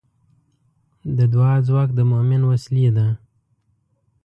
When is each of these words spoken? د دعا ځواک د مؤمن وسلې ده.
د 1.17 1.19
دعا 1.33 1.53
ځواک 1.67 1.89
د 1.95 1.99
مؤمن 2.11 2.41
وسلې 2.51 2.89
ده. 2.97 3.07